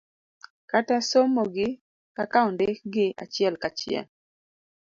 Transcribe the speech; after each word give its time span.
kata 0.71 0.95
somogi 1.09 1.67
kaka 2.17 2.37
ondikgi 2.47 3.05
achiel 3.23 3.55
kachiel 3.63 4.05